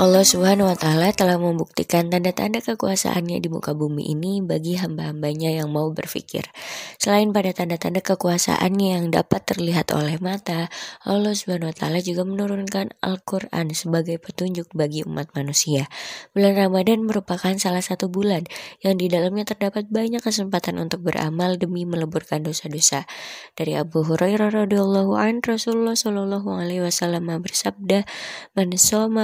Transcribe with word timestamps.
Allah 0.00 0.24
Subhanahu 0.24 0.64
wa 0.64 0.78
Ta'ala 0.80 1.12
telah 1.12 1.36
membuktikan 1.36 2.08
tanda-tanda 2.08 2.64
kekuasaannya 2.64 3.36
di 3.36 3.52
muka 3.52 3.76
bumi 3.76 4.08
ini 4.16 4.40
bagi 4.40 4.80
hamba-hambanya 4.80 5.52
yang 5.60 5.68
mau 5.68 5.92
berpikir. 5.92 6.48
Selain 6.96 7.28
pada 7.36 7.52
tanda-tanda 7.52 8.00
kekuasaannya 8.00 8.96
yang 8.96 9.06
dapat 9.12 9.44
terlihat 9.44 9.92
oleh 9.92 10.16
mata, 10.16 10.72
Allah 11.04 11.36
Subhanahu 11.36 11.68
wa 11.68 11.76
Ta'ala 11.76 12.00
juga 12.00 12.24
menurunkan 12.24 12.96
Al-Quran 13.04 13.76
sebagai 13.76 14.16
petunjuk 14.16 14.72
bagi 14.72 15.04
umat 15.04 15.36
manusia. 15.36 15.84
Bulan 16.32 16.56
Ramadan 16.56 17.04
merupakan 17.04 17.52
salah 17.60 17.84
satu 17.84 18.08
bulan 18.08 18.48
yang 18.80 18.96
di 18.96 19.12
dalamnya 19.12 19.52
terdapat 19.52 19.92
banyak 19.92 20.24
kesempatan 20.24 20.80
untuk 20.80 21.04
beramal 21.04 21.60
demi 21.60 21.84
meleburkan 21.84 22.40
dosa-dosa. 22.40 23.04
Dari 23.52 23.76
Abu 23.76 24.00
Hurairah 24.00 24.64
radhiyallahu 24.64 25.12
an 25.20 25.44
Rasulullah 25.44 25.92
shallallahu 25.92 26.56
alaihi 26.56 26.88
wasallam 26.88 27.28
bersabda, 27.44 28.08
"Man 28.56 28.72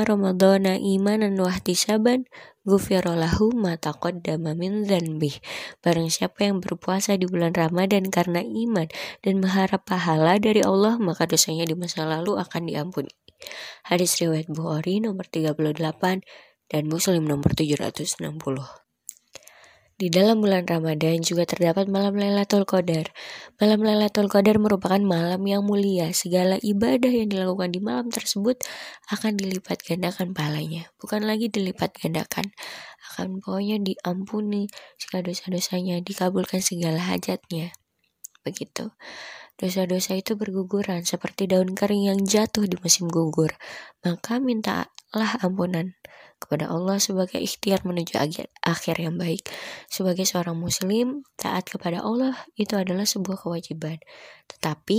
Ramadan 0.04 0.65
kana 0.66 0.82
imanan 0.82 1.38
wahtisaban 1.38 2.26
Gufirallahu 2.66 3.54
mata 3.54 3.94
qaddama 3.94 4.58
min 4.58 4.82
dzanbih. 4.82 5.38
Barang 5.78 6.10
siapa 6.10 6.50
yang 6.50 6.58
berpuasa 6.58 7.14
di 7.14 7.22
bulan 7.22 7.54
Ramadan 7.54 8.10
karena 8.10 8.42
iman 8.42 8.90
dan 9.22 9.38
mengharap 9.38 9.86
pahala 9.86 10.42
dari 10.42 10.66
Allah, 10.66 10.98
maka 10.98 11.30
dosanya 11.30 11.62
di 11.70 11.78
masa 11.78 12.02
lalu 12.02 12.34
akan 12.34 12.66
diampuni. 12.66 13.14
Hadis 13.86 14.18
riwayat 14.18 14.50
Bukhari 14.50 14.98
nomor 14.98 15.30
38 15.30 16.26
dan 16.66 16.82
Muslim 16.90 17.22
nomor 17.30 17.54
760. 17.54 18.85
Di 19.96 20.12
dalam 20.12 20.44
bulan 20.44 20.68
Ramadan 20.68 21.24
juga 21.24 21.48
terdapat 21.48 21.88
malam 21.88 22.20
Lailatul 22.20 22.68
Qadar. 22.68 23.16
Malam 23.56 23.80
Lailatul 23.80 24.28
Qadar 24.28 24.60
merupakan 24.60 25.00
malam 25.00 25.40
yang 25.48 25.64
mulia. 25.64 26.12
Segala 26.12 26.60
ibadah 26.60 27.08
yang 27.08 27.32
dilakukan 27.32 27.72
di 27.72 27.80
malam 27.80 28.12
tersebut 28.12 28.60
akan 29.08 29.40
dilipat 29.40 29.80
gandakan 29.80 30.36
pahalanya. 30.36 30.92
Bukan 31.00 31.24
lagi 31.24 31.48
dilipat 31.48 31.96
gandakan, 31.96 32.52
akan 33.08 33.40
pokoknya 33.40 33.80
diampuni 33.80 34.68
segala 35.00 35.32
dosa-dosanya, 35.32 36.04
dikabulkan 36.04 36.60
segala 36.60 37.00
hajatnya. 37.00 37.72
Begitu. 38.46 38.94
Dosa-dosa 39.58 40.14
itu 40.14 40.38
berguguran 40.38 41.02
seperti 41.02 41.50
daun 41.50 41.74
kering 41.74 42.12
yang 42.12 42.20
jatuh 42.22 42.68
di 42.68 42.78
musim 42.78 43.10
gugur. 43.10 43.50
Maka 44.06 44.38
mintalah 44.38 44.86
ampunan 45.42 45.96
kepada 46.36 46.68
Allah 46.68 47.00
sebagai 47.00 47.40
ikhtiar 47.40 47.82
menuju 47.82 48.14
akhir 48.62 48.96
yang 49.00 49.16
baik. 49.16 49.48
Sebagai 49.88 50.28
seorang 50.28 50.54
muslim, 50.60 51.24
taat 51.40 51.66
kepada 51.66 52.04
Allah 52.04 52.36
itu 52.60 52.76
adalah 52.76 53.08
sebuah 53.08 53.40
kewajiban. 53.40 53.96
Tetapi 54.46 54.98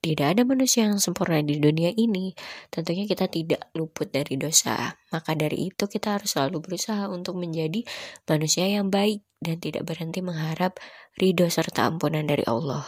tidak 0.00 0.38
ada 0.38 0.42
manusia 0.46 0.86
yang 0.86 1.02
sempurna 1.02 1.42
di 1.42 1.58
dunia 1.58 1.90
ini. 1.90 2.30
Tentunya 2.70 3.08
kita 3.10 3.26
tidak 3.26 3.68
luput 3.74 4.12
dari 4.12 4.38
dosa. 4.38 4.94
Maka 5.10 5.34
dari 5.34 5.72
itu 5.72 5.90
kita 5.90 6.20
harus 6.20 6.36
selalu 6.36 6.62
berusaha 6.62 7.10
untuk 7.10 7.34
menjadi 7.34 7.82
manusia 8.30 8.70
yang 8.70 8.92
baik 8.92 9.26
dan 9.42 9.58
tidak 9.58 9.82
berhenti 9.82 10.22
mengharap 10.22 10.78
ridho 11.18 11.50
serta 11.50 11.90
ampunan 11.90 12.22
dari 12.22 12.46
Allah. 12.46 12.86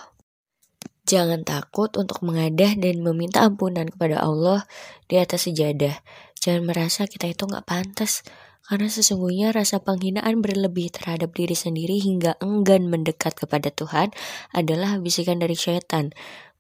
Jangan 1.09 1.41
takut 1.41 1.89
untuk 1.97 2.21
mengadah 2.21 2.77
dan 2.77 3.01
meminta 3.01 3.41
ampunan 3.41 3.89
kepada 3.89 4.21
Allah 4.21 4.69
di 5.09 5.17
atas 5.17 5.49
sejadah. 5.49 6.05
Jangan 6.37 6.69
merasa 6.69 7.09
kita 7.09 7.25
itu 7.33 7.49
nggak 7.49 7.65
pantas, 7.65 8.21
karena 8.69 8.93
sesungguhnya 8.93 9.49
rasa 9.57 9.81
penghinaan 9.81 10.45
berlebih 10.45 10.93
terhadap 10.93 11.33
diri 11.33 11.57
sendiri 11.57 11.97
hingga 11.97 12.37
enggan 12.45 12.93
mendekat 12.93 13.33
kepada 13.33 13.73
Tuhan 13.73 14.13
adalah 14.53 15.01
bisikan 15.01 15.41
dari 15.41 15.57
syaitan 15.57 16.13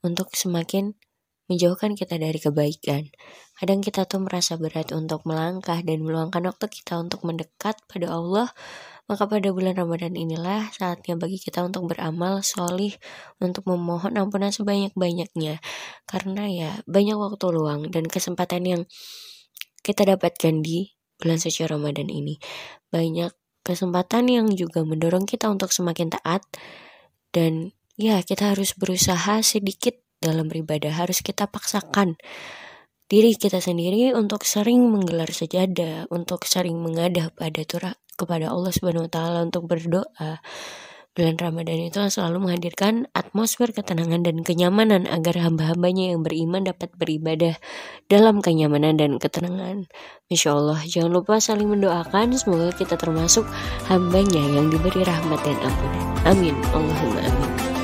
untuk 0.04 0.32
semakin 0.34 0.94
menjauhkan 1.48 1.96
kita 1.96 2.20
dari 2.20 2.36
kebaikan. 2.36 3.08
Kadang 3.56 3.80
kita 3.80 4.04
tuh 4.04 4.20
merasa 4.20 4.60
berat 4.60 4.92
untuk 4.92 5.24
melangkah 5.24 5.80
dan 5.80 6.04
meluangkan 6.04 6.44
waktu 6.44 6.68
kita 6.68 7.00
untuk 7.00 7.24
mendekat 7.24 7.80
pada 7.88 8.12
Allah 8.12 8.52
maka 9.08 9.24
pada 9.24 9.48
bulan 9.48 9.72
Ramadan 9.72 10.12
inilah 10.12 10.68
saatnya 10.76 11.16
bagi 11.16 11.40
kita 11.40 11.64
untuk 11.64 11.88
beramal 11.88 12.44
solih 12.44 12.92
untuk 13.40 13.64
memohon 13.64 14.20
ampunan 14.20 14.52
sebanyak-banyaknya. 14.52 15.64
Karena 16.04 16.44
ya 16.44 16.70
banyak 16.84 17.16
waktu 17.16 17.46
luang 17.48 17.88
dan 17.88 18.04
kesempatan 18.04 18.68
yang 18.68 18.82
kita 19.80 20.04
dapatkan 20.04 20.60
di 20.60 20.92
bulan 21.16 21.40
suci 21.40 21.64
Ramadan 21.64 22.12
ini. 22.12 22.36
Banyak 22.92 23.32
kesempatan 23.64 24.28
yang 24.28 24.46
juga 24.52 24.84
mendorong 24.84 25.24
kita 25.24 25.48
untuk 25.48 25.72
semakin 25.72 26.12
taat 26.12 26.44
dan 27.32 27.72
ya 27.98 28.22
kita 28.22 28.54
harus 28.54 28.72
berusaha 28.78 29.42
sedikit 29.42 29.98
dalam 30.22 30.46
beribadah 30.46 30.94
harus 30.94 31.20
kita 31.20 31.50
paksakan 31.50 32.14
diri 33.08 33.34
kita 33.40 33.58
sendiri 33.58 34.12
untuk 34.12 34.44
sering 34.44 34.92
menggelar 34.92 35.32
sejadah, 35.32 36.04
untuk 36.12 36.44
sering 36.44 36.76
mengadah 36.76 37.32
pada 37.32 37.64
turah 37.64 37.94
kepada 38.20 38.52
Allah 38.52 38.68
Subhanahu 38.68 39.08
wa 39.08 39.12
taala 39.12 39.38
untuk 39.48 39.64
berdoa. 39.64 40.44
Bulan 41.16 41.34
Ramadan 41.34 41.82
itu 41.82 41.98
selalu 41.98 42.46
menghadirkan 42.46 43.10
atmosfer 43.10 43.74
ketenangan 43.74 44.22
dan 44.22 44.46
kenyamanan 44.46 45.02
agar 45.10 45.34
hamba-hambanya 45.42 46.14
yang 46.14 46.22
beriman 46.22 46.62
dapat 46.62 46.94
beribadah 46.94 47.58
dalam 48.06 48.38
kenyamanan 48.38 48.94
dan 48.94 49.18
ketenangan. 49.18 49.90
Insya 50.30 50.54
Allah, 50.54 50.78
jangan 50.86 51.10
lupa 51.10 51.42
saling 51.42 51.66
mendoakan 51.74 52.38
semoga 52.38 52.70
kita 52.70 52.94
termasuk 52.94 53.42
hambanya 53.90 54.46
yang 54.46 54.70
diberi 54.70 55.02
rahmat 55.02 55.42
dan 55.42 55.58
ampunan. 55.58 56.06
Amin. 56.22 56.54
Allahumma 56.70 57.20
amin. 57.26 57.77